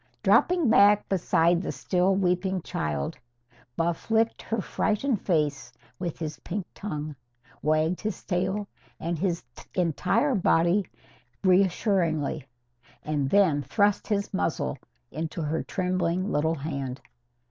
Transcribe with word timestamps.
Dropping 0.23 0.67
back 0.67 1.07
beside 1.09 1.61
the 1.61 1.71
still 1.71 2.15
weeping 2.15 2.63
child, 2.63 3.19
Buff 3.75 4.09
licked 4.09 4.41
her 4.41 4.59
frightened 4.59 5.21
face 5.21 5.71
with 5.99 6.17
his 6.17 6.39
pink 6.39 6.65
tongue, 6.73 7.15
wagged 7.61 8.01
his 8.01 8.23
tail 8.23 8.67
and 8.99 9.19
his 9.19 9.43
entire 9.75 10.33
body 10.33 10.87
reassuringly, 11.43 12.47
and 13.03 13.29
then 13.29 13.61
thrust 13.61 14.07
his 14.07 14.33
muzzle 14.33 14.75
into 15.11 15.39
her 15.43 15.61
trembling 15.61 16.31
little 16.31 16.55
hand. 16.55 16.99